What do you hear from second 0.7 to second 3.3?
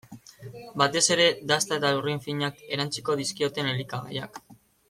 Batez ere dasta eta lurrin finak erantsiko